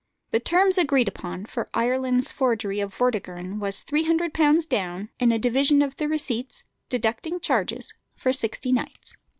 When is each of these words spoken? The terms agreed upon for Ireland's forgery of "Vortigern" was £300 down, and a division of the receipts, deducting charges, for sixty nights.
The 0.31 0.39
terms 0.39 0.79
agreed 0.79 1.07
upon 1.07 1.45
for 1.45 1.69
Ireland's 1.75 2.31
forgery 2.31 2.79
of 2.79 2.91
"Vortigern" 2.91 3.59
was 3.59 3.83
£300 3.83 4.67
down, 4.67 5.09
and 5.19 5.31
a 5.31 5.37
division 5.37 5.83
of 5.83 5.97
the 5.97 6.09
receipts, 6.09 6.63
deducting 6.89 7.39
charges, 7.39 7.93
for 8.15 8.33
sixty 8.33 8.71
nights. 8.71 9.15